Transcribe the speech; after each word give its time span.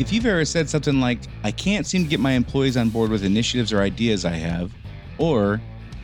If 0.00 0.14
you've 0.14 0.24
ever 0.24 0.46
said 0.46 0.70
something 0.70 0.98
like, 0.98 1.18
I 1.44 1.50
can't 1.50 1.86
seem 1.86 2.04
to 2.04 2.08
get 2.08 2.20
my 2.20 2.32
employees 2.32 2.78
on 2.78 2.88
board 2.88 3.10
with 3.10 3.22
initiatives 3.22 3.70
or 3.70 3.82
ideas 3.82 4.24
I 4.24 4.30
have, 4.30 4.72
or 5.18 5.60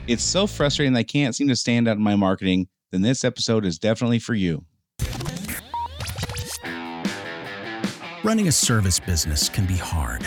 it's 0.06 0.22
so 0.22 0.46
frustrating 0.46 0.92
that 0.92 0.98
I 1.00 1.02
can't 1.02 1.34
seem 1.34 1.48
to 1.48 1.56
stand 1.56 1.88
out 1.88 1.96
in 1.96 2.02
my 2.02 2.14
marketing, 2.14 2.68
then 2.92 3.00
this 3.00 3.24
episode 3.24 3.64
is 3.64 3.78
definitely 3.78 4.18
for 4.18 4.34
you. 4.34 4.66
Running 8.22 8.48
a 8.48 8.52
service 8.52 9.00
business 9.00 9.48
can 9.48 9.64
be 9.64 9.78
hard. 9.78 10.26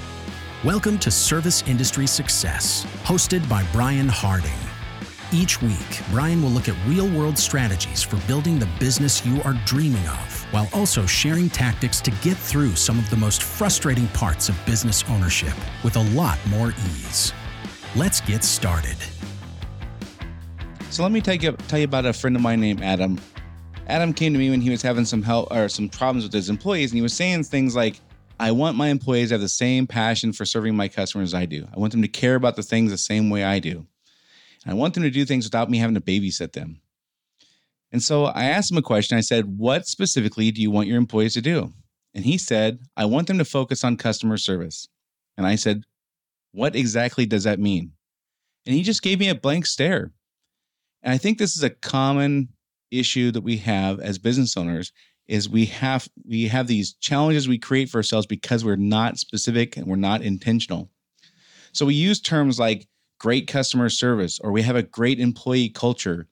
Welcome 0.63 0.99
to 0.99 1.09
Service 1.09 1.63
Industry 1.63 2.05
Success, 2.05 2.85
hosted 3.03 3.49
by 3.49 3.65
Brian 3.73 4.07
Harding. 4.07 4.51
Each 5.33 5.59
week, 5.59 6.01
Brian 6.11 6.39
will 6.39 6.51
look 6.51 6.69
at 6.69 6.75
real 6.85 7.09
world 7.09 7.35
strategies 7.35 8.03
for 8.03 8.17
building 8.27 8.59
the 8.59 8.69
business 8.79 9.25
you 9.25 9.41
are 9.41 9.55
dreaming 9.65 10.07
of, 10.07 10.45
while 10.53 10.69
also 10.71 11.03
sharing 11.07 11.49
tactics 11.49 11.99
to 12.01 12.11
get 12.21 12.37
through 12.37 12.75
some 12.75 12.99
of 12.99 13.09
the 13.09 13.15
most 13.15 13.41
frustrating 13.41 14.07
parts 14.09 14.49
of 14.49 14.65
business 14.67 15.03
ownership 15.09 15.55
with 15.83 15.95
a 15.95 16.03
lot 16.11 16.37
more 16.45 16.75
ease. 16.91 17.33
Let's 17.95 18.21
get 18.21 18.43
started. 18.43 18.97
So 20.91 21.01
let 21.01 21.11
me 21.11 21.21
tell 21.21 21.37
you, 21.37 21.53
tell 21.53 21.79
you 21.79 21.85
about 21.85 22.05
a 22.05 22.13
friend 22.13 22.35
of 22.35 22.43
mine 22.43 22.61
named 22.61 22.83
Adam. 22.83 23.19
Adam 23.87 24.13
came 24.13 24.31
to 24.33 24.37
me 24.37 24.51
when 24.51 24.61
he 24.61 24.69
was 24.69 24.83
having 24.83 25.05
some 25.05 25.23
help 25.23 25.51
or 25.51 25.69
some 25.69 25.89
problems 25.89 26.23
with 26.23 26.33
his 26.33 26.51
employees, 26.51 26.91
and 26.91 26.97
he 26.97 27.01
was 27.01 27.15
saying 27.15 27.45
things 27.45 27.75
like, 27.75 27.99
I 28.41 28.51
want 28.53 28.75
my 28.75 28.87
employees 28.87 29.29
to 29.29 29.35
have 29.35 29.41
the 29.41 29.47
same 29.47 29.85
passion 29.85 30.33
for 30.33 30.45
serving 30.45 30.75
my 30.75 30.87
customers 30.87 31.29
as 31.29 31.33
I 31.35 31.45
do. 31.45 31.67
I 31.71 31.77
want 31.77 31.91
them 31.91 32.01
to 32.01 32.07
care 32.07 32.33
about 32.33 32.55
the 32.55 32.63
things 32.63 32.89
the 32.89 32.97
same 32.97 33.29
way 33.29 33.43
I 33.43 33.59
do. 33.59 33.85
And 34.65 34.71
I 34.71 34.73
want 34.73 34.95
them 34.95 35.03
to 35.03 35.11
do 35.11 35.25
things 35.25 35.45
without 35.45 35.69
me 35.69 35.77
having 35.77 35.93
to 35.93 36.01
babysit 36.01 36.53
them. 36.53 36.81
And 37.91 38.01
so 38.01 38.25
I 38.25 38.45
asked 38.45 38.71
him 38.71 38.77
a 38.79 38.81
question. 38.81 39.15
I 39.15 39.21
said, 39.21 39.59
What 39.59 39.85
specifically 39.85 40.49
do 40.49 40.59
you 40.59 40.71
want 40.71 40.87
your 40.87 40.97
employees 40.97 41.35
to 41.35 41.41
do? 41.41 41.71
And 42.15 42.25
he 42.25 42.39
said, 42.39 42.79
I 42.97 43.05
want 43.05 43.27
them 43.27 43.37
to 43.37 43.45
focus 43.45 43.83
on 43.83 43.95
customer 43.95 44.37
service. 44.37 44.87
And 45.37 45.45
I 45.45 45.53
said, 45.53 45.83
What 46.51 46.75
exactly 46.75 47.27
does 47.27 47.43
that 47.43 47.59
mean? 47.59 47.91
And 48.65 48.73
he 48.73 48.81
just 48.81 49.03
gave 49.03 49.19
me 49.19 49.29
a 49.29 49.35
blank 49.35 49.67
stare. 49.67 50.13
And 51.03 51.13
I 51.13 51.19
think 51.19 51.37
this 51.37 51.55
is 51.55 51.61
a 51.61 51.69
common 51.69 52.49
issue 52.89 53.29
that 53.33 53.41
we 53.41 53.57
have 53.57 53.99
as 53.99 54.17
business 54.17 54.57
owners 54.57 54.91
is 55.31 55.47
we 55.47 55.65
have 55.65 56.09
we 56.25 56.49
have 56.49 56.67
these 56.67 56.91
challenges 56.95 57.47
we 57.47 57.57
create 57.57 57.89
for 57.89 57.99
ourselves 57.99 58.27
because 58.27 58.65
we're 58.65 58.75
not 58.75 59.17
specific 59.17 59.77
and 59.77 59.87
we're 59.87 59.95
not 59.95 60.21
intentional. 60.21 60.89
So 61.71 61.85
we 61.85 61.93
use 61.93 62.19
terms 62.19 62.59
like 62.59 62.85
great 63.17 63.47
customer 63.47 63.87
service, 63.87 64.41
or 64.41 64.51
we 64.51 64.61
have 64.61 64.75
a 64.75 64.83
great 64.83 65.21
employee 65.21 65.69
culture, 65.69 66.27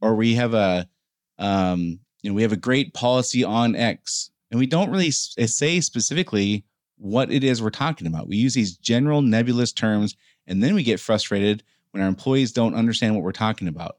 or 0.00 0.14
we 0.14 0.34
have 0.36 0.54
a 0.54 0.88
um, 1.36 1.98
you 2.22 2.30
know 2.30 2.34
we 2.34 2.42
have 2.42 2.52
a 2.52 2.56
great 2.56 2.94
policy 2.94 3.42
on 3.42 3.74
X, 3.74 4.30
and 4.52 4.60
we 4.60 4.68
don't 4.68 4.90
really 4.90 5.10
say 5.10 5.80
specifically 5.80 6.64
what 6.96 7.32
it 7.32 7.42
is 7.42 7.60
we're 7.60 7.70
talking 7.70 8.06
about. 8.06 8.28
We 8.28 8.36
use 8.36 8.54
these 8.54 8.76
general 8.76 9.20
nebulous 9.20 9.72
terms, 9.72 10.14
and 10.46 10.62
then 10.62 10.76
we 10.76 10.84
get 10.84 11.00
frustrated 11.00 11.64
when 11.90 12.04
our 12.04 12.08
employees 12.08 12.52
don't 12.52 12.76
understand 12.76 13.16
what 13.16 13.24
we're 13.24 13.32
talking 13.32 13.66
about. 13.66 13.96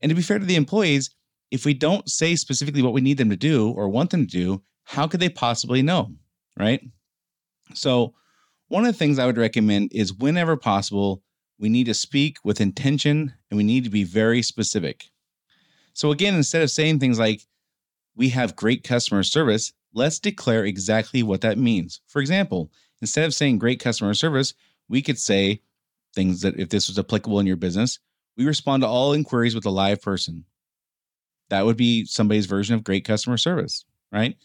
And 0.00 0.10
to 0.10 0.14
be 0.14 0.22
fair 0.22 0.38
to 0.38 0.46
the 0.46 0.54
employees, 0.54 1.10
if 1.50 1.64
we 1.64 1.74
don't 1.74 2.08
say 2.08 2.36
specifically 2.36 2.82
what 2.82 2.92
we 2.92 3.00
need 3.00 3.18
them 3.18 3.30
to 3.30 3.36
do 3.36 3.70
or 3.70 3.88
want 3.88 4.10
them 4.10 4.26
to 4.26 4.30
do, 4.30 4.62
how 4.84 5.06
could 5.06 5.20
they 5.20 5.28
possibly 5.28 5.82
know? 5.82 6.12
Right. 6.58 6.82
So, 7.74 8.14
one 8.68 8.84
of 8.86 8.92
the 8.92 8.98
things 8.98 9.18
I 9.18 9.26
would 9.26 9.38
recommend 9.38 9.92
is 9.92 10.14
whenever 10.14 10.56
possible, 10.56 11.22
we 11.58 11.68
need 11.68 11.86
to 11.86 11.94
speak 11.94 12.38
with 12.44 12.60
intention 12.60 13.34
and 13.50 13.56
we 13.56 13.64
need 13.64 13.84
to 13.84 13.90
be 13.90 14.04
very 14.04 14.42
specific. 14.42 15.06
So, 15.92 16.12
again, 16.12 16.34
instead 16.34 16.62
of 16.62 16.70
saying 16.70 16.98
things 16.98 17.18
like, 17.18 17.42
we 18.16 18.28
have 18.30 18.56
great 18.56 18.84
customer 18.84 19.22
service, 19.22 19.72
let's 19.94 20.18
declare 20.18 20.64
exactly 20.64 21.22
what 21.22 21.40
that 21.40 21.58
means. 21.58 22.00
For 22.06 22.20
example, 22.20 22.70
instead 23.00 23.24
of 23.24 23.34
saying 23.34 23.58
great 23.58 23.80
customer 23.80 24.14
service, 24.14 24.54
we 24.88 25.02
could 25.02 25.18
say 25.18 25.62
things 26.14 26.40
that 26.42 26.58
if 26.58 26.68
this 26.68 26.88
was 26.88 26.98
applicable 26.98 27.40
in 27.40 27.46
your 27.46 27.56
business, 27.56 27.98
we 28.36 28.46
respond 28.46 28.82
to 28.82 28.88
all 28.88 29.12
inquiries 29.12 29.54
with 29.54 29.66
a 29.66 29.70
live 29.70 30.02
person. 30.02 30.44
That 31.50 31.66
would 31.66 31.76
be 31.76 32.04
somebody's 32.06 32.46
version 32.46 32.74
of 32.74 32.84
great 32.84 33.04
customer 33.04 33.36
service, 33.36 33.84
right? 34.12 34.36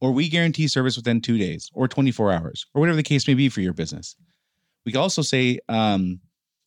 Or 0.00 0.12
we 0.12 0.28
guarantee 0.28 0.68
service 0.68 0.96
within 0.96 1.20
two 1.20 1.38
days 1.38 1.70
or 1.74 1.86
24 1.86 2.32
hours 2.32 2.66
or 2.74 2.80
whatever 2.80 2.96
the 2.96 3.02
case 3.02 3.28
may 3.28 3.34
be 3.34 3.48
for 3.48 3.60
your 3.60 3.72
business. 3.72 4.16
We 4.84 4.92
can 4.92 5.00
also 5.00 5.22
say 5.22 5.60
um, 5.68 6.20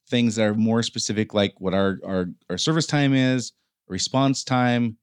things 0.08 0.36
that 0.36 0.44
are 0.44 0.54
more 0.54 0.84
specific, 0.84 1.34
like 1.34 1.54
what 1.60 1.74
our, 1.74 2.00
our, 2.06 2.28
our 2.50 2.58
service 2.58 2.86
time 2.86 3.14
is, 3.14 3.54
response 3.88 4.44
time, 4.44 4.98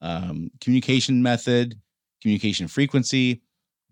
um, 0.00 0.50
communication 0.60 1.22
method, 1.22 1.78
communication 2.22 2.68
frequency. 2.68 3.42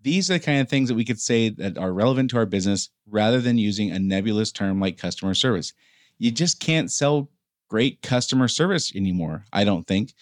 These 0.01 0.29
are 0.29 0.33
the 0.33 0.39
kind 0.39 0.61
of 0.61 0.69
things 0.69 0.89
that 0.89 0.95
we 0.95 1.05
could 1.05 1.19
say 1.19 1.49
that 1.49 1.77
are 1.77 1.93
relevant 1.93 2.29
to 2.31 2.37
our 2.37 2.45
business 2.45 2.89
rather 3.09 3.41
than 3.41 3.57
using 3.57 3.91
a 3.91 3.99
nebulous 3.99 4.51
term 4.51 4.79
like 4.79 4.97
customer 4.97 5.33
service. 5.33 5.73
You 6.19 6.31
just 6.31 6.59
can't 6.59 6.91
sell 6.91 7.29
great 7.69 8.01
customer 8.01 8.47
service 8.47 8.95
anymore, 8.95 9.45
I 9.51 9.63
don't 9.63 9.87
think. 9.87 10.13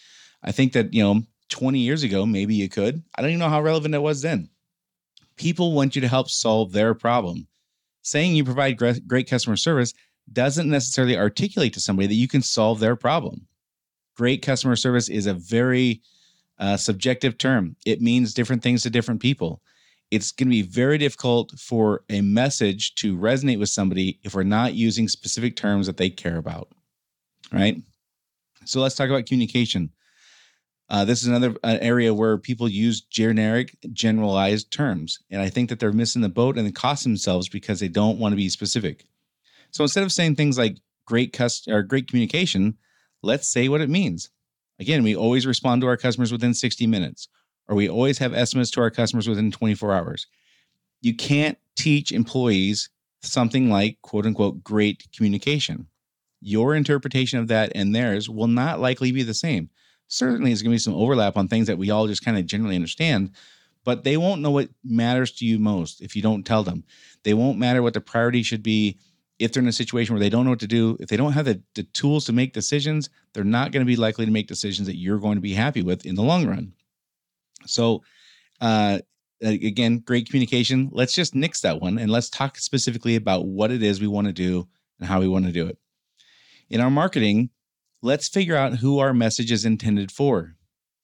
I 0.43 0.51
think 0.51 0.73
that, 0.73 0.93
you 0.93 1.03
know, 1.03 1.23
20 1.49 1.79
years 1.79 2.03
ago, 2.03 2.25
maybe 2.25 2.55
you 2.55 2.69
could. 2.69 3.03
I 3.15 3.21
don't 3.21 3.31
even 3.31 3.39
know 3.39 3.49
how 3.49 3.61
relevant 3.61 3.95
it 3.95 3.99
was 3.99 4.21
then. 4.21 4.49
People 5.35 5.73
want 5.73 5.95
you 5.95 6.01
to 6.01 6.07
help 6.07 6.29
solve 6.29 6.71
their 6.71 6.93
problem. 6.93 7.47
Saying 8.01 8.35
you 8.35 8.43
provide 8.43 8.77
great 9.07 9.29
customer 9.29 9.55
service 9.55 9.93
doesn't 10.31 10.69
necessarily 10.69 11.17
articulate 11.17 11.73
to 11.73 11.79
somebody 11.79 12.07
that 12.07 12.13
you 12.15 12.27
can 12.27 12.41
solve 12.41 12.79
their 12.79 12.95
problem. 12.95 13.47
Great 14.15 14.41
customer 14.41 14.75
service 14.75 15.09
is 15.09 15.25
a 15.25 15.33
very 15.33 16.01
uh, 16.59 16.77
subjective 16.77 17.37
term, 17.37 17.75
it 17.85 18.01
means 18.01 18.33
different 18.33 18.61
things 18.61 18.83
to 18.83 18.89
different 18.89 19.21
people. 19.21 19.61
It's 20.11 20.31
going 20.31 20.47
to 20.47 20.51
be 20.51 20.61
very 20.61 20.97
difficult 20.97 21.51
for 21.59 22.03
a 22.09 22.21
message 22.21 22.93
to 22.95 23.17
resonate 23.17 23.59
with 23.59 23.69
somebody 23.69 24.19
if 24.23 24.35
we're 24.35 24.43
not 24.43 24.75
using 24.75 25.07
specific 25.07 25.55
terms 25.55 25.87
that 25.87 25.97
they 25.97 26.09
care 26.09 26.37
about. 26.37 26.69
Right? 27.53 27.78
So 28.66 28.80
let's 28.81 28.96
talk 28.96 29.09
about 29.09 29.25
communication. 29.25 29.91
Uh, 30.90 31.06
this 31.06 31.22
is 31.22 31.28
another 31.28 31.56
uh, 31.64 31.78
area 31.81 32.14
where 32.14 32.38
people 32.38 32.68
use 32.68 33.02
generic, 33.02 33.75
generalized 33.94 34.72
terms. 34.72 35.19
And 35.31 35.41
I 35.41 35.50
think 35.50 35.69
that 35.69 35.80
they're 35.80 35.94
missing 35.94 36.22
the 36.22 36.30
boat 36.30 36.58
and 36.58 36.68
they 36.68 36.72
cost 36.72 37.03
themselves 37.03 37.50
because 37.50 37.80
they 37.80 37.88
don't 37.88 38.19
want 38.19 38.34
to 38.34 38.38
be 38.38 38.50
specific. 38.50 39.06
So 39.72 39.84
instead 39.84 40.03
of 40.03 40.12
saying 40.12 40.36
things 40.36 40.58
like 40.58 40.78
great 41.06 41.34
cust- 41.34 41.68
or 41.68 41.84
great 41.84 42.08
communication, 42.08 42.78
let's 43.22 43.52
say 43.52 43.70
what 43.70 43.81
it 43.81 43.90
means. 43.90 44.30
Again, 44.80 45.03
we 45.03 45.16
always 45.16 45.47
respond 45.47 45.81
to 45.81 45.88
our 45.88 45.97
customers 45.97 46.31
within 46.31 46.53
60 46.53 46.85
minutes, 46.88 47.28
or 47.68 47.75
we 47.75 47.90
always 47.90 48.18
have 48.18 48.34
estimates 48.34 48.72
to 48.72 48.81
our 48.81 48.91
customers 48.91 49.28
within 49.28 49.52
24 49.52 49.94
hours. 49.94 50.28
You 51.02 51.16
can't 51.16 51.58
teach 51.75 52.12
employees 52.12 52.90
something 53.22 53.70
like 53.70 53.97
quote 54.02 54.25
unquote 54.25 54.64
great 54.64 55.08
communication. 55.16 55.88
Your 56.43 56.75
interpretation 56.75 57.39
of 57.39 57.47
that 57.47 57.71
and 57.75 57.95
theirs 57.95 58.29
will 58.29 58.47
not 58.47 58.79
likely 58.79 59.11
be 59.11 59.23
the 59.23 59.33
same. 59.33 59.69
Certainly 60.07 60.51
there's 60.51 60.61
going 60.61 60.71
to 60.71 60.75
be 60.75 60.79
some 60.79 60.93
overlap 60.93 61.37
on 61.37 61.47
things 61.47 61.67
that 61.67 61.77
we 61.77 61.89
all 61.89 62.07
just 62.07 62.23
kind 62.23 62.37
of 62.37 62.45
generally 62.45 62.75
understand 62.75 63.31
but 63.83 64.03
they 64.03 64.17
won't 64.17 64.41
know 64.41 64.51
what 64.51 64.69
matters 64.84 65.31
to 65.31 65.45
you 65.45 65.59
most 65.59 66.01
if 66.01 66.16
you 66.16 66.22
don't 66.22 66.45
tell 66.45 66.63
them. 66.63 66.84
They 67.23 67.34
won't 67.34 67.57
matter 67.57 67.81
what 67.81 67.93
the 67.93 68.01
priority 68.01 68.43
should 68.43 68.63
be 68.63 68.97
if 69.40 69.51
they're 69.51 69.63
in 69.63 69.69
a 69.69 69.73
situation 69.73 70.13
where 70.13 70.19
they 70.19 70.29
don't 70.29 70.45
know 70.45 70.51
what 70.51 70.59
to 70.61 70.67
do. 70.67 70.95
If 70.99 71.09
they 71.09 71.17
don't 71.17 71.34
have 71.34 71.45
the, 71.45 71.61
the 71.75 71.84
tools 71.84 72.25
to 72.25 72.34
make 72.34 72.53
decisions 72.53 73.09
they're 73.34 73.43
not 73.43 73.72
going 73.72 73.84
to 73.84 73.89
be 73.89 73.96
likely 73.96 74.25
to 74.25 74.31
make 74.31 74.47
decisions 74.47 74.87
that 74.87 74.97
you're 74.97 75.17
going 75.17 75.35
to 75.35 75.41
be 75.41 75.53
happy 75.53 75.81
with 75.81 76.05
in 76.05 76.13
the 76.13 76.22
long 76.22 76.46
run. 76.47 76.72
So 77.66 78.03
uh, 78.61 78.99
again 79.41 79.99
great 79.99 80.28
communication. 80.28 80.89
Let's 80.91 81.13
just 81.13 81.35
nix 81.35 81.61
that 81.61 81.81
one 81.81 81.97
and 81.97 82.11
let's 82.11 82.29
talk 82.29 82.57
specifically 82.57 83.16
about 83.16 83.46
what 83.46 83.72
it 83.72 83.81
is 83.81 83.99
we 83.99 84.07
want 84.07 84.28
to 84.28 84.34
do 84.34 84.67
and 84.99 85.09
how 85.09 85.19
we 85.19 85.28
want 85.28 85.46
to 85.46 85.51
do 85.51 85.67
it 85.67 85.78
in 86.73 86.81
our 86.81 86.90
marketing 86.90 87.52
let's 88.02 88.28
figure 88.28 88.55
out 88.58 88.78
who 88.78 88.99
our 88.99 89.14
message 89.14 89.52
is 89.52 89.64
intended 89.64 90.11
for. 90.11 90.55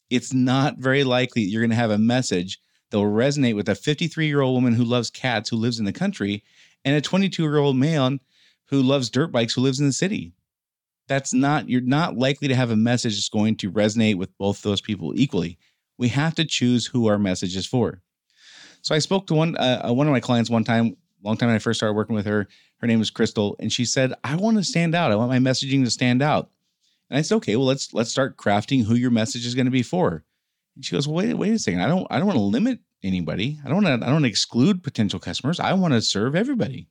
It's 0.10 0.34
not 0.34 0.80
very 0.80 1.04
likely 1.04 1.44
you're 1.44 1.62
going 1.62 1.70
to 1.70 1.76
have 1.76 1.92
a 1.92 1.98
message 1.98 2.60
that 2.90 2.98
will 2.98 3.06
resonate 3.06 3.56
with 3.56 3.70
a 3.70 3.76
53 3.76 4.26
year 4.26 4.42
old 4.42 4.56
woman 4.56 4.74
who 4.74 4.84
loves 4.84 5.12
cats 5.12 5.50
who 5.50 5.56
lives 5.56 5.80
in 5.80 5.86
the 5.86 5.94
country 5.94 6.44
and 6.84 6.96
a 6.96 7.02
22 7.02 7.44
year 7.44 7.58
old 7.58 7.76
man 7.76 8.20
who 8.66 8.82
loves 8.82 9.12
dirt 9.12 9.32
bikes 9.32 9.54
who 9.54 9.62
lives 9.62 9.80
in 9.80 9.86
the 9.86 9.94
city. 9.94 10.34
That's 11.08 11.34
not, 11.34 11.70
you're 11.70 11.82
not 11.82 12.18
likely 12.18 12.48
to 12.48 12.56
have 12.56 12.72
a 12.72 12.76
message 12.76 13.16
that's 13.16 13.30
going 13.30 13.56
to 13.58 13.72
resonate 13.72 14.16
with 14.16 14.36
both 14.40 14.64
those 14.64 14.82
people 14.82 15.14
equally. 15.16 15.60
We 16.00 16.10
have 16.10 16.34
to 16.36 16.46
choose 16.46 16.88
who 16.88 17.08
our 17.08 17.20
message 17.20 17.56
is 17.56 17.68
for. 17.68 18.02
So 18.82 18.96
I 18.96 19.00
spoke 19.00 19.28
to 19.28 19.36
one 19.36 19.56
uh, 19.56 19.92
one 19.92 20.08
of 20.08 20.14
my 20.14 20.20
clients 20.20 20.50
one 20.50 20.64
time 20.64 20.98
long 21.24 21.38
time 21.38 21.48
when 21.48 21.56
I 21.56 21.60
first 21.60 21.80
started 21.80 21.94
working 21.94 22.16
with 22.16 22.26
her. 22.26 22.48
Her 22.78 22.88
name 22.88 23.00
was 23.00 23.10
Crystal, 23.10 23.56
and 23.60 23.72
she 23.72 23.86
said, 23.86 24.14
"I 24.24 24.36
want 24.36 24.58
to 24.58 24.64
stand 24.64 24.96
out. 24.96 25.12
I 25.12 25.16
want 25.16 25.30
my 25.30 25.40
messaging 25.40 25.84
to 25.84 25.92
stand 25.92 26.22
out." 26.22 26.50
And 27.10 27.18
I 27.18 27.22
said, 27.22 27.36
"Okay, 27.36 27.56
well 27.56 27.66
let's 27.66 27.94
let's 27.94 28.12
start 28.12 28.38
crafting 28.38 28.86
who 28.86 28.96
your 28.96 29.12
message 29.12 29.46
is 29.46 29.56
going 29.56 29.66
to 29.66 29.72
be 29.72 29.84
for." 29.84 30.24
And 30.76 30.86
she 30.86 30.96
goes, 30.96 31.08
"Well, 31.08 31.18
wait, 31.18 31.34
wait 31.34 31.54
a 31.54 31.60
second. 31.60 31.82
I 31.82 31.88
don't 31.88 32.08
I 32.10 32.18
don't 32.18 32.28
want 32.28 32.38
to 32.38 32.44
limit 32.44 32.80
anybody. 33.04 33.60
I 33.64 33.68
don't 33.68 33.84
want 33.84 34.02
to 34.02 34.08
I 34.08 34.10
don't 34.10 34.26
exclude 34.26 34.84
potential 34.84 35.20
customers. 35.20 35.60
I 35.60 35.74
want 35.74 35.94
to 35.94 36.02
serve 36.02 36.36
everybody." 36.36 36.88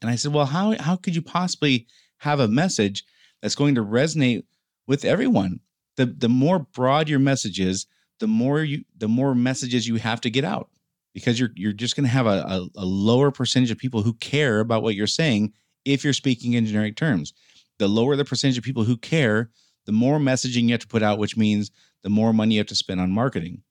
And 0.00 0.10
I 0.10 0.16
said, 0.16 0.32
"Well, 0.32 0.46
how 0.46 0.76
how 0.80 0.96
could 0.96 1.14
you 1.14 1.22
possibly 1.22 1.86
have 2.18 2.40
a 2.40 2.48
message 2.48 3.04
that's 3.40 3.54
going 3.54 3.74
to 3.74 3.84
resonate 3.84 4.44
with 4.86 5.04
everyone? 5.04 5.60
The 5.96 6.06
the 6.06 6.28
more 6.28 6.60
broad 6.60 7.08
your 7.08 7.18
message 7.18 7.58
is, 7.58 7.86
the 8.20 8.26
more 8.26 8.62
you 8.62 8.84
the 8.96 9.08
more 9.08 9.34
messages 9.34 9.88
you 9.88 9.96
have 9.96 10.20
to 10.20 10.30
get 10.30 10.44
out 10.44 10.68
because 11.14 11.38
you're 11.38 11.50
you're 11.54 11.72
just 11.72 11.96
going 11.96 12.04
to 12.04 12.10
have 12.10 12.26
a, 12.26 12.44
a, 12.46 12.68
a 12.76 12.84
lower 12.84 13.30
percentage 13.30 13.70
of 13.70 13.78
people 13.78 14.02
who 14.02 14.12
care 14.14 14.60
about 14.60 14.82
what 14.82 14.96
you're 14.96 15.06
saying 15.06 15.52
if 15.84 16.04
you're 16.04 16.12
speaking 16.12 16.52
in 16.52 16.66
generic 16.66 16.96
terms. 16.96 17.32
The 17.78 17.88
lower 17.88 18.16
the 18.16 18.24
percentage 18.24 18.58
of 18.58 18.64
people 18.64 18.84
who 18.84 18.96
care, 18.96 19.50
the 19.86 19.92
more 19.92 20.18
messaging 20.18 20.64
you 20.64 20.72
have 20.72 20.80
to 20.80 20.88
put 20.88 21.02
out, 21.02 21.18
which 21.18 21.36
means 21.36 21.70
the 22.02 22.10
more 22.10 22.32
money 22.32 22.54
you 22.54 22.60
have 22.60 22.66
to 22.66 22.74
spend 22.74 23.00
on 23.00 23.10
marketing. 23.10 23.62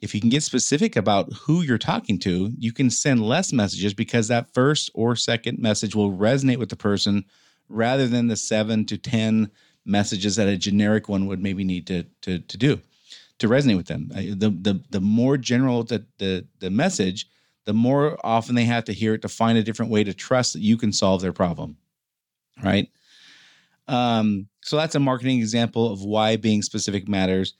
If 0.00 0.14
you 0.14 0.20
can 0.20 0.30
get 0.30 0.42
specific 0.42 0.96
about 0.96 1.32
who 1.32 1.62
you're 1.62 1.78
talking 1.78 2.18
to, 2.20 2.52
you 2.58 2.72
can 2.72 2.90
send 2.90 3.22
less 3.22 3.52
messages 3.52 3.94
because 3.94 4.28
that 4.28 4.52
first 4.52 4.90
or 4.94 5.14
second 5.14 5.58
message 5.58 5.94
will 5.94 6.12
resonate 6.12 6.58
with 6.58 6.70
the 6.70 6.76
person 6.76 7.24
rather 7.68 8.08
than 8.08 8.26
the 8.26 8.36
seven 8.36 8.84
to 8.86 8.98
10 8.98 9.48
messages 9.84 10.36
that 10.36 10.48
a 10.48 10.56
generic 10.56 11.08
one 11.08 11.26
would 11.26 11.40
maybe 11.40 11.62
need 11.62 11.86
to, 11.86 12.04
to, 12.22 12.40
to 12.40 12.58
do 12.58 12.80
to 13.38 13.48
resonate 13.48 13.76
with 13.76 13.86
them. 13.86 14.08
The 14.08 14.50
the 14.50 14.80
the 14.90 15.00
more 15.00 15.36
general 15.36 15.82
the 15.84 16.04
the 16.18 16.46
the 16.60 16.70
message, 16.70 17.26
the 17.64 17.72
more 17.72 18.18
often 18.24 18.54
they 18.54 18.64
have 18.64 18.84
to 18.84 18.92
hear 18.92 19.14
it 19.14 19.22
to 19.22 19.28
find 19.28 19.58
a 19.58 19.62
different 19.62 19.90
way 19.90 20.04
to 20.04 20.14
trust 20.14 20.52
that 20.52 20.60
you 20.60 20.76
can 20.76 20.92
solve 20.92 21.22
their 21.22 21.32
problem. 21.32 21.76
Right? 22.62 22.88
Um, 23.88 24.48
so 24.62 24.76
that's 24.76 24.94
a 24.94 25.00
marketing 25.00 25.38
example 25.38 25.92
of 25.92 26.02
why 26.02 26.36
being 26.36 26.62
specific 26.62 27.08
matters. 27.08 27.54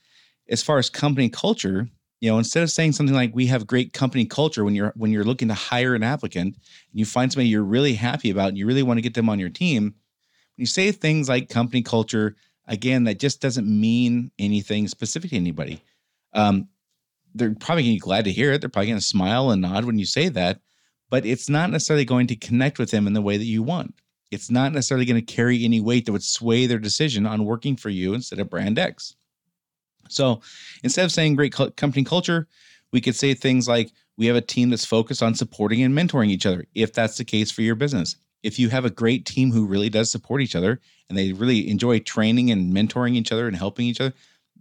As 0.49 0.63
far 0.63 0.77
as 0.77 0.89
company 0.89 1.29
culture, 1.29 1.89
you 2.21 2.29
know, 2.29 2.37
instead 2.37 2.63
of 2.63 2.71
saying 2.71 2.93
something 2.93 3.15
like 3.15 3.35
"we 3.35 3.47
have 3.47 3.67
great 3.67 3.91
company 3.93 4.25
culture" 4.25 4.63
when 4.63 4.75
you're 4.75 4.93
when 4.95 5.11
you're 5.11 5.25
looking 5.25 5.49
to 5.49 5.53
hire 5.53 5.95
an 5.95 6.03
applicant 6.03 6.55
and 6.55 6.99
you 6.99 7.05
find 7.05 7.31
somebody 7.31 7.49
you're 7.49 7.63
really 7.63 7.95
happy 7.95 8.29
about 8.29 8.49
and 8.49 8.57
you 8.57 8.65
really 8.65 8.83
want 8.83 8.97
to 8.97 9.01
get 9.01 9.13
them 9.13 9.29
on 9.29 9.39
your 9.39 9.49
team, 9.49 9.83
when 9.83 9.93
you 10.57 10.65
say 10.65 10.91
things 10.91 11.27
like 11.27 11.49
company 11.49 11.81
culture, 11.81 12.35
again, 12.67 13.03
that 13.05 13.19
just 13.19 13.41
doesn't 13.41 13.67
mean 13.67 14.31
anything 14.39 14.87
specific 14.87 15.31
to 15.31 15.35
anybody. 15.35 15.81
Um, 16.33 16.67
they're 17.35 17.55
probably 17.55 17.83
going 17.83 17.95
to 17.95 17.97
be 17.97 17.99
glad 17.99 18.25
to 18.25 18.31
hear 18.31 18.53
it. 18.53 18.61
They're 18.61 18.69
probably 18.69 18.89
going 18.89 18.99
to 18.99 19.05
smile 19.05 19.49
and 19.51 19.61
nod 19.61 19.85
when 19.85 19.99
you 19.99 20.05
say 20.05 20.29
that, 20.29 20.59
but 21.09 21.25
it's 21.25 21.49
not 21.49 21.69
necessarily 21.71 22.05
going 22.05 22.27
to 22.27 22.35
connect 22.35 22.79
with 22.79 22.91
them 22.91 23.07
in 23.07 23.13
the 23.13 23.21
way 23.21 23.37
that 23.37 23.45
you 23.45 23.63
want. 23.63 23.95
It's 24.31 24.49
not 24.49 24.73
necessarily 24.73 25.05
going 25.05 25.23
to 25.23 25.33
carry 25.33 25.63
any 25.63 25.79
weight 25.79 26.05
that 26.05 26.11
would 26.11 26.23
sway 26.23 26.65
their 26.65 26.79
decision 26.79 27.25
on 27.25 27.45
working 27.45 27.75
for 27.75 27.89
you 27.89 28.13
instead 28.13 28.39
of 28.39 28.49
brand 28.49 28.79
X. 28.79 29.15
So 30.09 30.41
instead 30.83 31.05
of 31.05 31.11
saying 31.11 31.35
great 31.35 31.53
company 31.53 32.03
culture, 32.03 32.47
we 32.91 33.01
could 33.01 33.15
say 33.15 33.33
things 33.33 33.67
like, 33.67 33.91
we 34.17 34.27
have 34.27 34.35
a 34.35 34.41
team 34.41 34.69
that's 34.69 34.85
focused 34.85 35.23
on 35.23 35.33
supporting 35.33 35.81
and 35.81 35.97
mentoring 35.97 36.29
each 36.29 36.45
other, 36.45 36.65
if 36.75 36.93
that's 36.93 37.17
the 37.17 37.25
case 37.25 37.49
for 37.49 37.63
your 37.63 37.75
business 37.75 38.15
if 38.43 38.59
you 38.59 38.69
have 38.69 38.85
a 38.85 38.89
great 38.89 39.25
team 39.25 39.51
who 39.51 39.65
really 39.65 39.89
does 39.89 40.11
support 40.11 40.41
each 40.41 40.55
other 40.55 40.79
and 41.09 41.17
they 41.17 41.31
really 41.31 41.69
enjoy 41.69 41.99
training 41.99 42.51
and 42.51 42.73
mentoring 42.73 43.15
each 43.15 43.31
other 43.31 43.47
and 43.47 43.55
helping 43.55 43.87
each 43.87 44.01
other, 44.01 44.13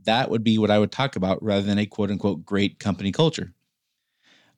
that 0.04 0.30
would 0.30 0.42
be 0.42 0.58
what 0.58 0.70
I 0.70 0.78
would 0.78 0.92
talk 0.92 1.16
about 1.16 1.42
rather 1.42 1.62
than 1.62 1.78
a 1.78 1.86
quote 1.86 2.10
unquote 2.10 2.44
great 2.44 2.78
company 2.78 3.12
culture. 3.12 3.52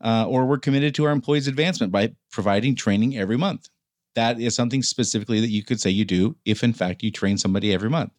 Uh, 0.00 0.26
or 0.28 0.44
we're 0.44 0.58
committed 0.58 0.94
to 0.94 1.04
our 1.04 1.12
employees' 1.12 1.48
advancement 1.48 1.90
by 1.90 2.12
providing 2.30 2.74
training 2.74 3.16
every 3.16 3.38
month. 3.38 3.70
That 4.14 4.38
is 4.38 4.54
something 4.54 4.82
specifically 4.82 5.40
that 5.40 5.48
you 5.48 5.62
could 5.62 5.80
say 5.80 5.90
you 5.90 6.04
do 6.04 6.36
if, 6.44 6.62
in 6.62 6.72
fact, 6.72 7.02
you 7.02 7.10
train 7.10 7.38
somebody 7.38 7.72
every 7.72 7.88
month. 7.88 8.12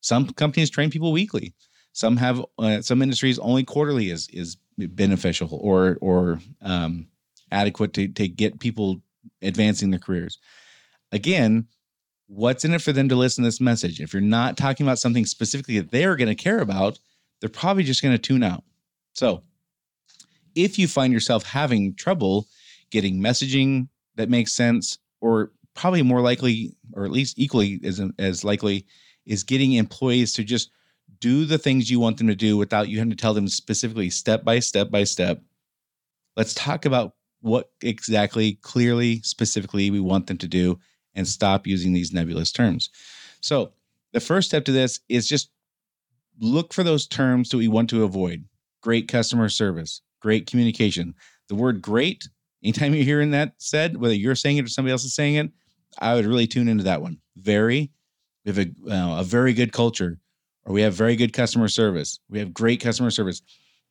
Some 0.00 0.28
companies 0.30 0.70
train 0.70 0.90
people 0.90 1.12
weekly. 1.12 1.54
Some 1.92 2.16
have 2.16 2.44
uh, 2.58 2.82
some 2.82 3.02
industries 3.02 3.38
only 3.38 3.64
quarterly 3.64 4.10
is 4.10 4.28
is 4.32 4.56
beneficial 4.76 5.48
or 5.52 5.98
or 6.00 6.40
um, 6.62 7.08
adequate 7.50 7.92
to 7.94 8.08
to 8.08 8.28
get 8.28 8.60
people 8.60 9.00
advancing 9.42 9.90
their 9.90 10.00
careers. 10.00 10.38
Again, 11.12 11.66
what's 12.26 12.64
in 12.64 12.74
it 12.74 12.82
for 12.82 12.92
them 12.92 13.08
to 13.08 13.16
listen 13.16 13.42
to 13.42 13.48
this 13.48 13.60
message? 13.60 14.00
If 14.00 14.12
you're 14.12 14.22
not 14.22 14.56
talking 14.56 14.86
about 14.86 14.98
something 14.98 15.26
specifically 15.26 15.78
that 15.78 15.90
they're 15.90 16.16
going 16.16 16.28
to 16.28 16.34
care 16.34 16.60
about, 16.60 16.98
they're 17.40 17.48
probably 17.48 17.84
just 17.84 18.02
going 18.02 18.14
to 18.14 18.18
tune 18.18 18.42
out. 18.42 18.64
So, 19.12 19.42
if 20.54 20.78
you 20.78 20.88
find 20.88 21.12
yourself 21.12 21.44
having 21.44 21.94
trouble 21.94 22.46
getting 22.90 23.20
messaging 23.20 23.88
that 24.16 24.28
makes 24.28 24.52
sense, 24.52 24.98
or 25.20 25.52
probably 25.74 26.02
more 26.02 26.20
likely, 26.20 26.76
or 26.92 27.04
at 27.04 27.10
least 27.10 27.38
equally 27.38 27.80
as, 27.84 28.02
as 28.18 28.44
likely, 28.44 28.84
is 29.24 29.44
getting 29.44 29.74
employees 29.74 30.32
to 30.34 30.44
just 30.44 30.70
do 31.20 31.44
the 31.44 31.58
things 31.58 31.90
you 31.90 32.00
want 32.00 32.18
them 32.18 32.26
to 32.26 32.34
do 32.34 32.56
without 32.56 32.88
you 32.88 32.98
having 32.98 33.10
to 33.10 33.16
tell 33.16 33.34
them 33.34 33.48
specifically 33.48 34.10
step 34.10 34.44
by 34.44 34.58
step 34.58 34.90
by 34.90 35.04
step. 35.04 35.40
Let's 36.36 36.54
talk 36.54 36.84
about 36.84 37.14
what 37.40 37.70
exactly 37.82 38.58
clearly 38.62 39.20
specifically 39.22 39.90
we 39.90 40.00
want 40.00 40.26
them 40.26 40.38
to 40.38 40.48
do 40.48 40.78
and 41.14 41.26
stop 41.26 41.66
using 41.66 41.92
these 41.92 42.12
nebulous 42.12 42.52
terms. 42.52 42.90
So 43.40 43.72
the 44.12 44.20
first 44.20 44.48
step 44.48 44.64
to 44.66 44.72
this 44.72 45.00
is 45.08 45.28
just 45.28 45.50
look 46.40 46.72
for 46.72 46.82
those 46.82 47.06
terms 47.06 47.48
that 47.50 47.58
we 47.58 47.68
want 47.68 47.90
to 47.90 48.04
avoid. 48.04 48.44
Great 48.82 49.08
customer 49.08 49.48
service 49.48 50.02
great 50.20 50.46
communication. 50.46 51.14
The 51.48 51.54
word 51.54 51.80
great 51.82 52.28
anytime 52.62 52.94
you're 52.94 53.04
hearing 53.04 53.30
that 53.30 53.52
said 53.58 53.96
whether 53.96 54.14
you're 54.14 54.34
saying 54.34 54.56
it 54.56 54.64
or 54.64 54.68
somebody 54.68 54.90
else 54.92 55.04
is 55.04 55.14
saying 55.14 55.36
it 55.36 55.52
i 56.00 56.14
would 56.14 56.26
really 56.26 56.46
tune 56.46 56.68
into 56.68 56.84
that 56.84 57.02
one. 57.02 57.18
Very 57.36 57.90
we 58.44 58.52
have 58.52 58.58
a, 58.58 58.92
uh, 58.92 59.20
a 59.20 59.24
very 59.24 59.52
good 59.52 59.72
culture 59.72 60.18
or 60.64 60.72
we 60.72 60.82
have 60.82 60.94
very 60.94 61.16
good 61.16 61.32
customer 61.32 61.68
service. 61.68 62.18
We 62.28 62.38
have 62.38 62.52
great 62.52 62.80
customer 62.80 63.10
service 63.10 63.42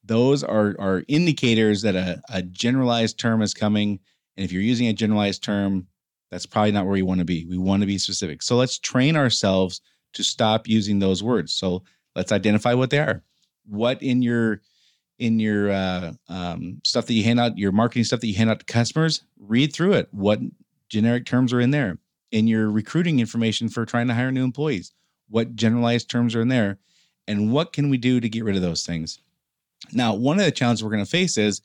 those 0.07 0.44
are 0.44 0.75
are 0.80 1.04
indicators 1.07 1.81
that 1.83 1.95
a, 1.95 2.21
a 2.30 2.42
generalized 2.42 3.19
term 3.19 3.42
is 3.42 3.54
coming. 3.54 4.00
And 4.36 4.44
if 4.44 4.51
you're 4.51 4.62
using 4.62 4.88
a 4.88 4.94
generalized 4.94 5.44
term, 5.44 5.88
that's 6.31 6.45
probably 6.45 6.71
not 6.71 6.86
where 6.86 6.98
you 6.98 7.06
want 7.06 7.19
to 7.19 7.25
be. 7.25 7.45
We 7.45 7.57
want 7.57 7.81
to 7.81 7.88
be 7.88 7.98
specific. 7.98 8.42
So 8.42 8.56
let's 8.56 8.80
train 8.80 9.15
ourselves 9.15 9.81
to 10.13 10.24
stop 10.24 10.68
using 10.68 11.00
those 11.00 11.24
words. 11.24 11.54
So 11.54 11.83
let's 12.15 12.31
identify 12.31 12.74
what 12.74 12.89
they 12.89 13.00
are. 13.00 13.24
What 13.65 14.01
in 14.01 14.21
your 14.21 14.62
in 15.19 15.39
your 15.39 15.71
uh, 15.71 16.13
um, 16.30 16.80
stuff 16.83 17.07
that 17.07 17.13
you 17.13 17.24
hand 17.24 17.39
out, 17.39 17.57
your 17.57 17.71
marketing 17.71 18.03
stuff 18.03 18.20
that 18.20 18.27
you 18.27 18.36
hand 18.36 18.50
out 18.50 18.60
to 18.60 18.65
customers, 18.65 19.24
read 19.39 19.74
through 19.74 19.93
it. 19.93 20.08
What 20.12 20.39
generic 20.89 21.25
terms 21.25 21.51
are 21.53 21.60
in 21.62 21.72
there? 21.72 21.98
In 22.32 22.48
your 22.48 22.70
recruiting 22.70 23.20
information 23.20 23.70
for 23.70 23.86
trying 23.86 24.08
to 24.08 24.13
hire 24.13 24.32
new 24.32 24.43
employees, 24.43 24.93
what 25.29 25.55
generalized 25.55 26.10
terms 26.10 26.36
are 26.36 26.41
in 26.41 26.50
there? 26.50 26.77
And 27.27 27.51
what 27.51 27.74
can 27.74 27.89
we 27.89 27.98
do 27.98 28.20
to 28.20 28.29
get 28.29 28.43
rid 28.43 28.55
of 28.55 28.62
those 28.62 28.86
things? 28.86 29.20
Now, 29.93 30.13
one 30.13 30.39
of 30.39 30.46
the 30.46 30.51
challenges 30.51 30.84
we're 30.84 30.91
going 30.91 31.03
to 31.03 31.10
face 31.10 31.38
is 31.38 31.62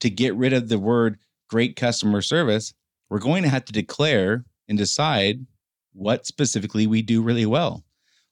to 0.00 0.10
get 0.10 0.34
rid 0.34 0.52
of 0.52 0.68
the 0.68 0.78
word 0.78 1.18
great 1.48 1.76
customer 1.76 2.22
service, 2.22 2.72
we're 3.08 3.18
going 3.18 3.42
to 3.42 3.48
have 3.48 3.64
to 3.66 3.72
declare 3.72 4.44
and 4.68 4.78
decide 4.78 5.44
what 5.92 6.26
specifically 6.26 6.86
we 6.86 7.02
do 7.02 7.22
really 7.22 7.46
well. 7.46 7.84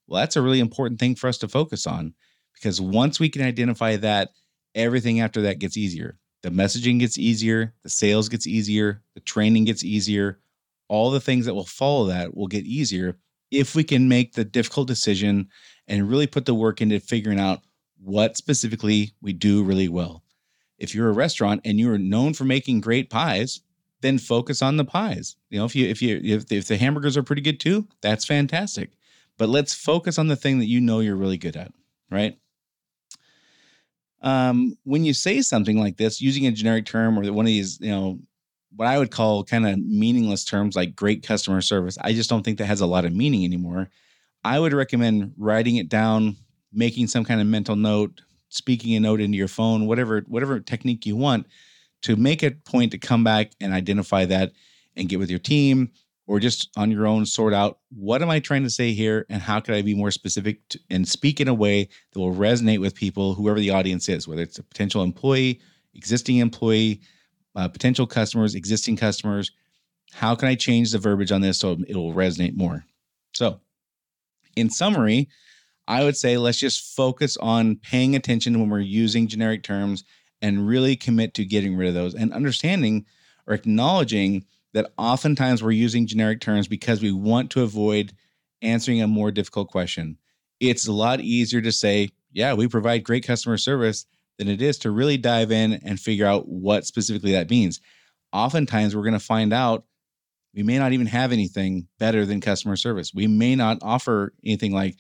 Well, 0.07 0.21
that's 0.21 0.37
a 0.37 0.43
really 0.43 0.61
important 0.61 1.01
thing 1.01 1.15
for 1.15 1.29
us 1.29 1.39
to 1.39 1.49
focus 1.49 1.87
on 1.87 2.15
because 2.55 2.81
once 2.81 3.21
we 3.21 3.29
can 3.29 3.43
identify 3.43 3.97
that, 3.97 4.31
everything 4.75 5.21
after 5.21 5.43
that 5.43 5.59
gets 5.59 5.77
easier. 5.77 6.19
The 6.43 6.51
messaging 6.51 7.01
gets 7.01 7.19
easier, 7.19 7.75
the 7.83 7.89
sales 7.89 8.29
gets 8.29 8.47
easier, 8.47 9.03
the 9.15 9.21
training 9.21 9.65
gets 9.65 9.85
easier. 9.85 10.39
All 10.89 11.11
the 11.11 11.21
things 11.21 11.45
that 11.47 11.55
will 11.55 11.67
follow 11.67 12.07
that 12.07 12.37
will 12.37 12.47
get 12.47 12.65
easier 12.65 13.19
if 13.51 13.75
we 13.75 13.83
can 13.83 14.09
make 14.09 14.33
the 14.33 14.45
difficult 14.45 14.87
decision 14.87 15.49
and 15.89 16.09
really 16.09 16.27
put 16.27 16.47
the 16.47 16.55
work 16.55 16.81
into 16.81 17.01
figuring 17.01 17.41
out 17.41 17.61
what 18.03 18.37
specifically 18.37 19.13
we 19.21 19.33
do 19.33 19.63
really 19.63 19.89
well. 19.89 20.23
If 20.79 20.95
you're 20.95 21.09
a 21.09 21.13
restaurant 21.15 21.61
and 21.65 21.79
you're 21.79 21.99
known 21.99 22.35
for 22.35 22.45
making 22.45 22.81
great 22.81 23.11
pies, 23.11 23.61
then 24.01 24.19
focus 24.19 24.63
on 24.63 24.77
the 24.77 24.85
pies. 24.85 25.37
You 25.51 25.59
know, 25.59 25.65
if 25.65 25.75
you 25.75 25.89
if 25.89 26.01
you 26.01 26.21
if, 26.23 26.51
if 26.53 26.69
the 26.69 26.77
hamburgers 26.77 27.17
are 27.17 27.23
pretty 27.23 27.43
good 27.43 27.59
too, 27.59 27.89
that's 28.01 28.25
fantastic. 28.25 28.93
But 29.37 29.49
let's 29.49 29.75
focus 29.75 30.19
on 30.19 30.29
the 30.29 30.37
thing 30.37 30.59
that 30.59 30.67
you 30.67 30.81
know 30.81 31.01
you're 31.01 31.17
really 31.17 31.39
good 31.39 31.57
at, 31.57 31.73
right? 32.11 32.39
Um, 34.21 34.77
when 34.85 35.05
you 35.05 35.15
say 35.15 35.43
something 35.43 35.79
like 35.79 35.97
this, 35.97 36.21
using 36.21 36.47
a 36.47 36.51
generic 36.51 36.87
term 36.87 37.19
or 37.19 37.33
one 37.33 37.45
of 37.45 37.49
these, 37.49 37.79
you 37.81 37.91
know, 37.91 38.19
what 38.75 38.89
I 38.89 38.99
would 38.99 39.13
call 39.13 39.45
kind 39.45 39.67
of 39.67 39.79
meaningless 39.79 40.45
terms 40.45 40.75
like 40.75 40.97
great 40.97 41.23
customer 41.23 41.61
service, 41.61 41.97
I 42.01 42.13
just 42.13 42.29
don't 42.29 42.45
think 42.45 42.59
that 42.59 42.67
has 42.67 42.81
a 42.81 42.87
lot 42.87 43.05
of 43.05 43.15
meaning 43.15 43.45
anymore. 43.45 43.91
I 44.45 44.59
would 44.59 44.73
recommend 44.73 45.35
writing 45.37 45.77
it 45.77 45.89
down 45.89 46.37
making 46.73 47.07
some 47.07 47.25
kind 47.25 47.41
of 47.41 47.47
mental 47.47 47.77
note, 47.77 48.21
speaking 48.49 48.95
a 48.97 49.01
note 49.01 49.21
into 49.21 49.37
your 49.37 49.49
phone, 49.49 49.87
whatever 49.87 50.23
whatever 50.27 50.61
technique 50.61 51.07
you 51.07 51.17
want 51.17 51.47
to 52.03 52.17
make 52.17 52.43
a 52.43 52.53
point 52.53 52.93
to 52.93 52.99
come 52.99 53.25
back 53.25 53.53
and 53.61 53.73
identify 53.73 54.25
that 54.25 54.53
and 54.97 55.09
get 55.09 55.19
with 55.19 55.31
your 55.31 55.39
team 55.39 55.91
or 56.29 56.39
just 56.39 56.71
on 56.77 56.91
your 56.91 57.07
own 57.07 57.25
sort 57.25 57.55
out 57.55 57.79
what 57.89 58.23
am 58.23 58.29
I 58.29 58.39
trying 58.39 58.63
to 58.63 58.71
say 58.71 58.93
here 58.93 59.25
and 59.29 59.41
how 59.41 59.61
can 59.61 59.75
I 59.75 59.83
be 59.83 59.95
more 59.95 60.11
specific 60.11 60.61
to, 60.69 60.81
and 60.91 61.09
speak 61.09 61.41
in 61.41 61.49
a 61.49 61.55
way 61.55 61.89
that 62.13 62.21
will 62.21 62.35
resonate 62.35 62.81
with 62.81 62.95
people, 62.95 63.35
whoever 63.35 63.59
the 63.59 63.71
audience 63.71 64.09
is, 64.09 64.29
whether 64.29 64.43
it's 64.43 64.59
a 64.59 64.63
potential 64.63 65.03
employee, 65.03 65.61
existing 65.95 66.37
employee, 66.37 67.01
uh, 67.57 67.67
potential 67.67 68.07
customers, 68.07 68.55
existing 68.55 68.97
customers. 68.97 69.51
How 70.13 70.35
can 70.35 70.49
I 70.49 70.55
change 70.55 70.93
the 70.93 70.99
verbiage 70.99 71.33
on 71.33 71.41
this 71.41 71.59
so 71.59 71.79
it 71.89 71.97
will 71.97 72.15
resonate 72.15 72.57
more? 72.57 72.85
So, 73.33 73.61
in 74.55 74.71
summary, 74.71 75.29
I 75.89 76.05
would 76.05 76.17
say 76.19 76.37
let's 76.37 76.59
just 76.59 76.95
focus 76.95 77.39
on 77.39 77.77
paying 77.77 78.15
attention 78.15 78.61
when 78.61 78.69
we're 78.69 78.81
using 78.81 79.27
generic 79.27 79.63
terms 79.63 80.05
and 80.43 80.69
really 80.69 80.95
commit 80.95 81.33
to 81.35 81.47
getting 81.47 81.77
rid 81.77 81.89
of 81.89 81.95
those 81.95 82.15
and 82.15 82.33
understanding 82.33 83.07
or 83.47 83.55
acknowledging 83.55 84.45
that 84.75 84.93
oftentimes 84.99 85.63
we're 85.63 85.71
using 85.71 86.07
generic 86.07 86.43
terms 86.43 86.69
because 86.69 87.01
we 87.01 87.11
want 87.11 87.51
to 87.51 87.63
avoid 87.63 88.13
answering 88.61 89.01
a 89.01 89.09
more 89.09 89.31
difficult 89.31 89.69
question. 89.71 90.19
It's 90.61 90.87
a 90.87 90.93
lot 90.93 91.21
easier 91.21 91.63
to 91.63 91.73
say, 91.73 92.11
yeah, 92.33 92.53
we 92.53 92.69
provide 92.69 93.03
great 93.03 93.27
customer 93.27 93.57
service 93.57 94.05
than 94.37 94.47
it 94.47 94.61
is 94.61 94.77
to 94.79 94.91
really 94.91 95.17
dive 95.17 95.51
in 95.51 95.81
and 95.85 95.99
figure 95.99 96.27
out 96.27 96.47
what 96.49 96.85
specifically 96.85 97.33
that 97.33 97.49
means. 97.49 97.81
Oftentimes, 98.33 98.95
we're 98.95 99.03
going 99.03 99.15
to 99.15 99.19
find 99.19 99.55
out 99.55 99.85
we 100.55 100.63
may 100.63 100.79
not 100.79 100.93
even 100.93 101.07
have 101.07 101.33
anything 101.33 101.89
better 101.99 102.27
than 102.27 102.43
customer 102.43 102.77
service. 102.77 103.15
We 103.15 103.27
may 103.27 103.55
not 103.55 103.79
offer 103.81 104.35
anything 104.45 104.73
like 104.73 104.97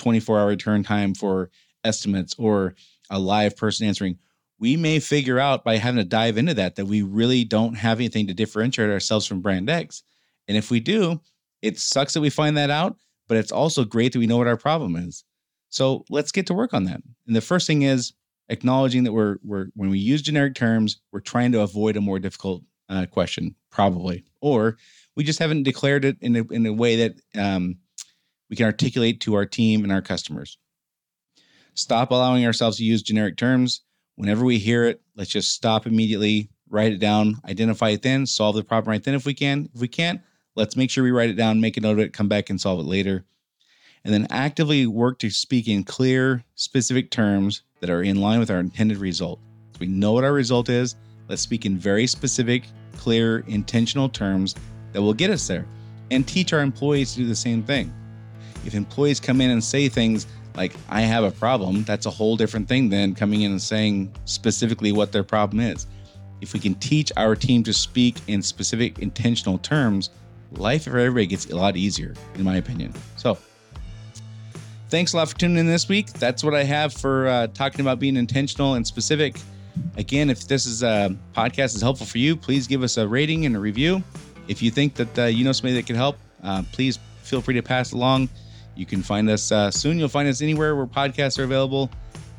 24 0.00 0.40
hour 0.40 0.56
turn 0.56 0.82
time 0.82 1.14
for 1.14 1.50
estimates 1.84 2.34
or 2.38 2.74
a 3.10 3.18
live 3.18 3.56
person 3.56 3.86
answering. 3.86 4.18
We 4.58 4.76
may 4.76 5.00
figure 5.00 5.38
out 5.38 5.64
by 5.64 5.76
having 5.76 6.02
to 6.02 6.08
dive 6.08 6.36
into 6.36 6.54
that 6.54 6.76
that 6.76 6.86
we 6.86 7.02
really 7.02 7.44
don't 7.44 7.74
have 7.74 7.98
anything 7.98 8.26
to 8.26 8.34
differentiate 8.34 8.90
ourselves 8.90 9.26
from 9.26 9.40
brand 9.40 9.70
X. 9.70 10.02
And 10.48 10.56
if 10.56 10.70
we 10.70 10.80
do, 10.80 11.20
it 11.62 11.78
sucks 11.78 12.14
that 12.14 12.20
we 12.20 12.30
find 12.30 12.56
that 12.56 12.70
out, 12.70 12.96
but 13.28 13.36
it's 13.36 13.52
also 13.52 13.84
great 13.84 14.12
that 14.12 14.18
we 14.18 14.26
know 14.26 14.36
what 14.36 14.46
our 14.46 14.56
problem 14.56 14.96
is. 14.96 15.24
So 15.68 16.04
let's 16.10 16.32
get 16.32 16.46
to 16.48 16.54
work 16.54 16.74
on 16.74 16.84
that. 16.84 17.00
And 17.26 17.36
the 17.36 17.40
first 17.40 17.66
thing 17.66 17.82
is 17.82 18.12
acknowledging 18.48 19.04
that 19.04 19.12
we're 19.12 19.36
we're 19.42 19.66
when 19.74 19.90
we 19.90 19.98
use 19.98 20.22
generic 20.22 20.54
terms, 20.54 21.00
we're 21.12 21.20
trying 21.20 21.52
to 21.52 21.60
avoid 21.60 21.96
a 21.96 22.00
more 22.00 22.18
difficult 22.18 22.62
uh, 22.88 23.06
question, 23.06 23.54
probably, 23.70 24.24
or 24.40 24.76
we 25.16 25.24
just 25.24 25.38
haven't 25.38 25.62
declared 25.62 26.04
it 26.04 26.16
in 26.20 26.36
a, 26.36 26.42
in 26.50 26.66
a 26.66 26.72
way 26.72 26.96
that 26.96 27.14
um, 27.36 27.76
we 28.50 28.56
can 28.56 28.66
articulate 28.66 29.20
to 29.20 29.34
our 29.34 29.46
team 29.46 29.82
and 29.82 29.92
our 29.92 30.02
customers. 30.02 30.58
Stop 31.74 32.10
allowing 32.10 32.44
ourselves 32.44 32.76
to 32.76 32.84
use 32.84 33.02
generic 33.02 33.36
terms. 33.36 33.82
Whenever 34.16 34.44
we 34.44 34.58
hear 34.58 34.84
it, 34.84 35.00
let's 35.16 35.30
just 35.30 35.54
stop 35.54 35.86
immediately, 35.86 36.50
write 36.68 36.92
it 36.92 36.98
down, 36.98 37.36
identify 37.46 37.90
it 37.90 38.02
then, 38.02 38.26
solve 38.26 38.56
the 38.56 38.64
problem 38.64 38.90
right 38.90 39.02
then 39.02 39.14
if 39.14 39.24
we 39.24 39.32
can. 39.32 39.70
If 39.74 39.80
we 39.80 39.88
can't, 39.88 40.20
let's 40.56 40.76
make 40.76 40.90
sure 40.90 41.02
we 41.02 41.10
write 41.10 41.30
it 41.30 41.34
down, 41.34 41.60
make 41.60 41.78
a 41.78 41.80
note 41.80 41.92
of 41.92 42.00
it, 42.00 42.12
come 42.12 42.28
back 42.28 42.50
and 42.50 42.60
solve 42.60 42.80
it 42.80 42.86
later 42.86 43.24
and 44.04 44.14
then 44.14 44.26
actively 44.30 44.86
work 44.86 45.18
to 45.18 45.30
speak 45.30 45.68
in 45.68 45.84
clear, 45.84 46.44
specific 46.54 47.10
terms 47.10 47.62
that 47.80 47.90
are 47.90 48.02
in 48.02 48.20
line 48.20 48.38
with 48.38 48.50
our 48.50 48.60
intended 48.60 48.98
result. 48.98 49.40
We 49.78 49.86
know 49.86 50.12
what 50.12 50.24
our 50.24 50.32
result 50.32 50.68
is. 50.68 50.96
Let's 51.28 51.42
speak 51.42 51.66
in 51.66 51.78
very 51.78 52.06
specific, 52.06 52.64
clear, 52.96 53.40
intentional 53.46 54.08
terms 54.08 54.54
that 54.92 55.02
will 55.02 55.14
get 55.14 55.30
us 55.30 55.46
there 55.46 55.66
and 56.10 56.26
teach 56.26 56.52
our 56.52 56.60
employees 56.60 57.12
to 57.12 57.18
do 57.20 57.26
the 57.26 57.36
same 57.36 57.62
thing. 57.62 57.92
If 58.66 58.74
employees 58.74 59.20
come 59.20 59.40
in 59.40 59.50
and 59.50 59.62
say 59.62 59.88
things 59.88 60.26
like, 60.56 60.74
I 60.88 61.02
have 61.02 61.24
a 61.24 61.30
problem, 61.30 61.84
that's 61.84 62.06
a 62.06 62.10
whole 62.10 62.36
different 62.36 62.68
thing 62.68 62.88
than 62.88 63.14
coming 63.14 63.42
in 63.42 63.52
and 63.52 63.62
saying 63.62 64.12
specifically 64.24 64.92
what 64.92 65.12
their 65.12 65.24
problem 65.24 65.60
is. 65.60 65.86
If 66.40 66.52
we 66.52 66.60
can 66.60 66.74
teach 66.76 67.12
our 67.16 67.36
team 67.36 67.62
to 67.64 67.72
speak 67.72 68.16
in 68.26 68.42
specific, 68.42 68.98
intentional 68.98 69.58
terms, 69.58 70.10
life 70.52 70.84
for 70.84 70.98
everybody 70.98 71.26
gets 71.26 71.46
a 71.50 71.56
lot 71.56 71.76
easier, 71.76 72.14
in 72.34 72.44
my 72.44 72.56
opinion. 72.56 72.92
So, 73.16 73.38
Thanks 74.90 75.12
a 75.12 75.18
lot 75.18 75.28
for 75.28 75.38
tuning 75.38 75.58
in 75.58 75.66
this 75.68 75.88
week. 75.88 76.12
That's 76.14 76.42
what 76.42 76.52
I 76.52 76.64
have 76.64 76.92
for 76.92 77.28
uh, 77.28 77.46
talking 77.46 77.80
about 77.80 78.00
being 78.00 78.16
intentional 78.16 78.74
and 78.74 78.84
specific. 78.84 79.36
Again, 79.96 80.28
if 80.28 80.48
this 80.48 80.66
is 80.66 80.82
a 80.82 80.88
uh, 80.88 81.08
podcast 81.32 81.76
is 81.76 81.80
helpful 81.80 82.06
for 82.06 82.18
you, 82.18 82.34
please 82.34 82.66
give 82.66 82.82
us 82.82 82.96
a 82.96 83.06
rating 83.06 83.46
and 83.46 83.54
a 83.54 83.60
review. 83.60 84.02
If 84.48 84.60
you 84.60 84.72
think 84.72 84.96
that 84.96 85.16
uh, 85.16 85.24
you 85.26 85.44
know 85.44 85.52
somebody 85.52 85.74
that 85.74 85.86
could 85.86 85.94
help, 85.94 86.18
uh, 86.42 86.64
please 86.72 86.98
feel 87.22 87.40
free 87.40 87.54
to 87.54 87.62
pass 87.62 87.92
along. 87.92 88.30
You 88.74 88.86
can 88.86 89.02
find 89.02 89.28
us 89.28 89.52
uh, 89.52 89.70
soon. 89.70 89.98
You'll 89.98 90.08
find 90.08 90.28
us 90.28 90.42
anywhere 90.42 90.76
where 90.76 90.86
podcasts 90.86 91.38
are 91.38 91.44
available. 91.44 91.90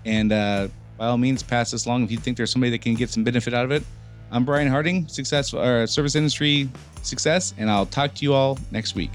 And 0.05 0.31
uh, 0.31 0.67
by 0.97 1.07
all 1.07 1.17
means, 1.17 1.43
pass 1.43 1.71
this 1.71 1.85
along 1.85 2.03
if 2.03 2.11
you 2.11 2.17
think 2.17 2.37
there's 2.37 2.51
somebody 2.51 2.71
that 2.71 2.81
can 2.81 2.95
get 2.95 3.09
some 3.09 3.23
benefit 3.23 3.53
out 3.53 3.65
of 3.65 3.71
it. 3.71 3.83
I'm 4.31 4.45
Brian 4.45 4.67
Harding, 4.67 5.07
success 5.07 5.53
or 5.53 5.85
service 5.87 6.15
industry 6.15 6.69
success, 7.01 7.53
and 7.57 7.69
I'll 7.69 7.85
talk 7.85 8.13
to 8.15 8.23
you 8.23 8.33
all 8.33 8.57
next 8.71 8.95
week. 8.95 9.11